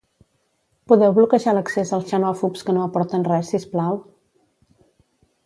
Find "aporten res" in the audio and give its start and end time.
2.87-3.53